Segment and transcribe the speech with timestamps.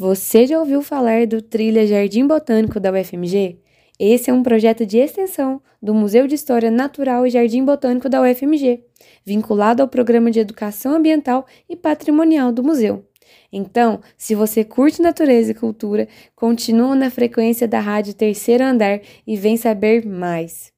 [0.00, 3.58] Você já ouviu falar do Trilha Jardim Botânico da UFMG?
[3.98, 8.22] Esse é um projeto de extensão do Museu de História Natural e Jardim Botânico da
[8.22, 8.82] UFMG,
[9.26, 13.04] vinculado ao Programa de Educação Ambiental e Patrimonial do museu.
[13.52, 19.36] Então, se você curte natureza e cultura, continua na frequência da Rádio Terceiro Andar e
[19.36, 20.72] vem saber mais.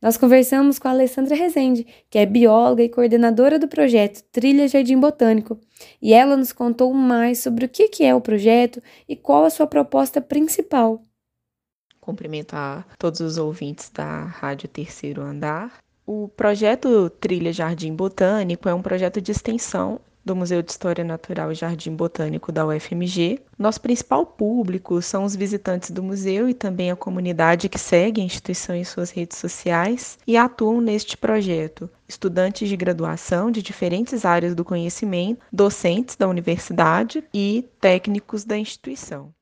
[0.00, 4.98] Nós conversamos com a Alessandra Rezende, que é bióloga e coordenadora do projeto Trilha Jardim
[4.98, 5.60] Botânico,
[6.00, 9.66] e ela nos contou mais sobre o que é o projeto e qual a sua
[9.66, 11.02] proposta principal.
[12.00, 15.78] Cumprimento a todos os ouvintes da Rádio Terceiro Andar.
[16.04, 21.50] O projeto Trilha Jardim Botânico é um projeto de extensão do Museu de História Natural
[21.50, 23.40] e Jardim Botânico da UFMG.
[23.58, 28.24] Nosso principal público são os visitantes do museu e também a comunidade que segue a
[28.24, 31.90] instituição em suas redes sociais e atuam neste projeto.
[32.08, 39.32] Estudantes de graduação de diferentes áreas do conhecimento, docentes da universidade e técnicos da instituição.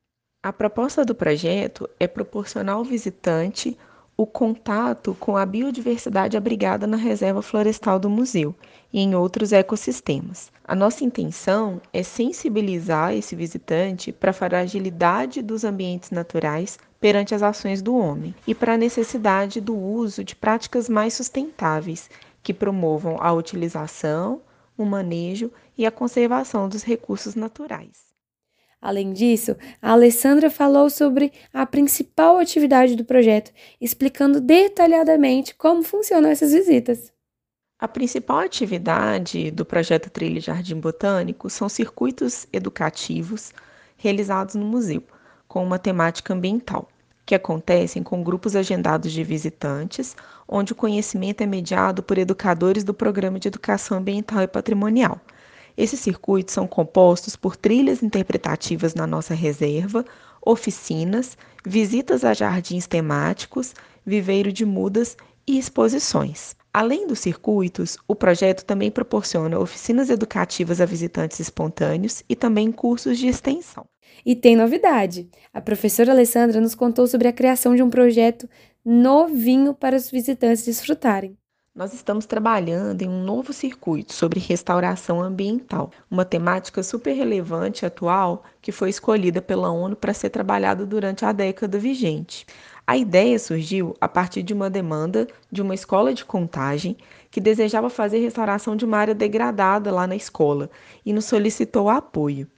[0.43, 3.77] A proposta do projeto é proporcionar ao visitante
[4.21, 8.55] o contato com a biodiversidade abrigada na reserva florestal do museu
[8.93, 10.53] e em outros ecossistemas.
[10.63, 17.43] A nossa intenção é sensibilizar esse visitante para a fragilidade dos ambientes naturais perante as
[17.43, 22.11] ações do homem e para a necessidade do uso de práticas mais sustentáveis
[22.43, 24.43] que promovam a utilização,
[24.77, 28.10] o manejo e a conservação dos recursos naturais.
[28.81, 36.31] Além disso, a Alessandra falou sobre a principal atividade do projeto, explicando detalhadamente como funcionam
[36.31, 37.13] essas visitas.
[37.79, 43.53] A principal atividade do projeto Trilha Jardim Botânico são circuitos educativos
[43.97, 45.03] realizados no museu,
[45.47, 46.89] com uma temática ambiental,
[47.27, 50.17] que acontecem com grupos agendados de visitantes,
[50.49, 55.21] onde o conhecimento é mediado por educadores do Programa de Educação Ambiental e Patrimonial
[55.77, 60.05] esses circuitos são compostos por trilhas interpretativas na nossa reserva,
[60.45, 66.55] oficinas, visitas a jardins temáticos, viveiro de mudas e exposições.
[66.73, 73.19] Além dos circuitos, o projeto também proporciona oficinas educativas a visitantes espontâneos e também cursos
[73.19, 73.87] de extensão.
[74.25, 75.29] E tem novidade!
[75.53, 78.49] A professora Alessandra nos contou sobre a criação de um projeto
[78.85, 81.37] novinho para os visitantes desfrutarem.
[81.73, 87.87] Nós estamos trabalhando em um novo circuito sobre restauração ambiental, uma temática super relevante e
[87.87, 92.45] atual que foi escolhida pela ONU para ser trabalhada durante a década vigente.
[92.85, 96.97] A ideia surgiu a partir de uma demanda de uma escola de contagem
[97.31, 100.69] que desejava fazer restauração de uma área degradada lá na escola
[101.07, 102.49] e nos solicitou apoio.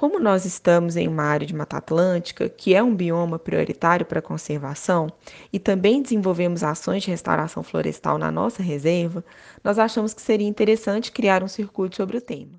[0.00, 4.20] Como nós estamos em uma área de Mata Atlântica, que é um bioma prioritário para
[4.20, 5.12] a conservação,
[5.52, 9.22] e também desenvolvemos ações de restauração florestal na nossa reserva,
[9.62, 12.58] nós achamos que seria interessante criar um circuito sobre o tema.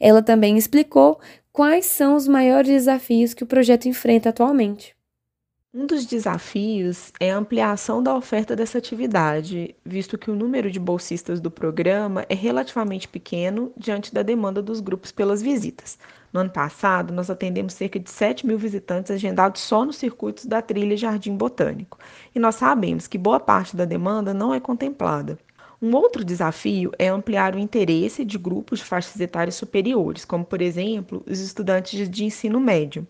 [0.00, 1.20] Ela também explicou
[1.52, 4.96] quais são os maiores desafios que o projeto enfrenta atualmente.
[5.78, 10.80] Um dos desafios é a ampliação da oferta dessa atividade, visto que o número de
[10.80, 15.98] bolsistas do programa é relativamente pequeno diante da demanda dos grupos pelas visitas.
[16.36, 20.60] No ano passado, nós atendemos cerca de 7 mil visitantes agendados só nos circuitos da
[20.60, 21.98] trilha Jardim Botânico,
[22.34, 25.38] e nós sabemos que boa parte da demanda não é contemplada.
[25.80, 30.60] Um outro desafio é ampliar o interesse de grupos de faixas etárias superiores, como, por
[30.60, 33.08] exemplo, os estudantes de ensino médio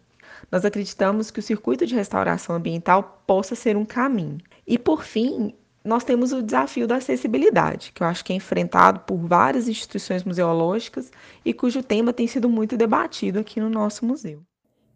[0.51, 4.39] nós acreditamos que o circuito de restauração ambiental possa ser um caminho.
[4.67, 5.55] E, por fim,
[5.87, 10.25] nós temos o desafio da acessibilidade, que eu acho que é enfrentado por várias instituições
[10.25, 11.11] museológicas
[11.45, 14.43] e cujo tema tem sido muito debatido aqui no nosso museu.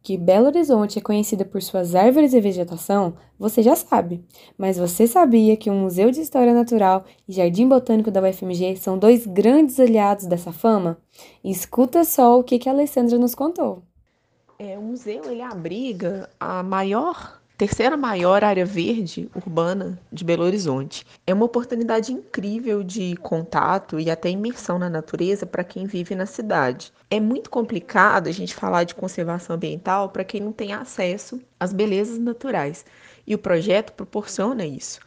[0.02, 4.24] Que Belo Horizonte é conhecida por suas árvores e vegetação, você já sabe.
[4.56, 8.98] Mas você sabia que o Museu de História Natural e Jardim Botânico da UFMG são
[8.98, 10.98] dois grandes aliados dessa fama?
[11.44, 13.82] escuta só o que, que a Alessandra nos contou.
[14.58, 21.04] É, o museu ele abriga a maior, terceira maior área verde urbana de Belo Horizonte.
[21.26, 26.24] É uma oportunidade incrível de contato e até imersão na natureza para quem vive na
[26.24, 26.90] cidade.
[27.10, 31.70] É muito complicado a gente falar de conservação ambiental para quem não tem acesso às
[31.70, 32.82] belezas naturais.
[33.26, 34.98] E o projeto proporciona isso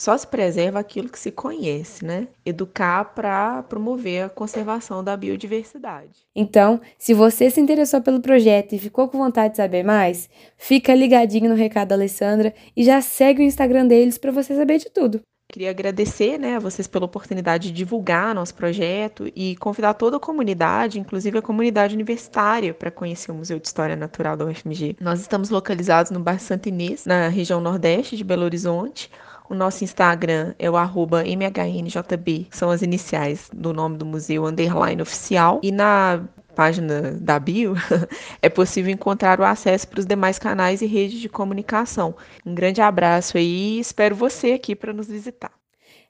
[0.00, 2.26] só se preserva aquilo que se conhece, né?
[2.46, 6.20] Educar para promover a conservação da biodiversidade.
[6.34, 10.94] Então, se você se interessou pelo projeto e ficou com vontade de saber mais, fica
[10.94, 14.88] ligadinho no recado da Alessandra e já segue o Instagram deles para você saber de
[14.88, 15.20] tudo.
[15.52, 20.20] Queria agradecer né, a vocês pela oportunidade de divulgar nosso projeto e convidar toda a
[20.20, 24.96] comunidade, inclusive a comunidade universitária, para conhecer o Museu de História Natural da UFMG.
[24.98, 29.10] Nós estamos localizados no bairro Santa Inês, na região nordeste de Belo Horizonte,
[29.50, 35.02] O nosso Instagram é o arroba MHNJB, são as iniciais do nome do museu, underline
[35.02, 35.58] oficial.
[35.60, 36.22] E na
[36.54, 37.74] página da bio,
[38.40, 42.14] é possível encontrar o acesso para os demais canais e redes de comunicação.
[42.46, 45.50] Um grande abraço aí e espero você aqui para nos visitar.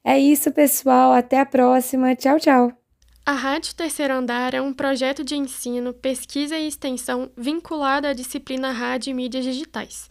[0.04, 1.14] É isso, pessoal.
[1.14, 2.14] Até a próxima.
[2.14, 2.89] Tchau, tchau.
[3.24, 8.72] A Rádio Terceiro Andar é um projeto de ensino, pesquisa e extensão vinculado à disciplina
[8.72, 10.08] Rádio e Mídias Digitais.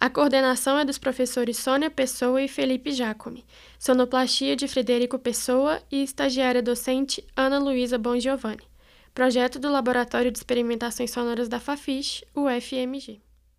[0.00, 3.44] A coordenação é dos professores Sônia Pessoa e Felipe Jacome,
[3.78, 8.62] sonoplastia de Frederico Pessoa e estagiária docente Ana Luísa Bongiovanni.
[9.12, 13.20] Projeto do Laboratório de Experimentações Sonoras da Fafiche, o FMG.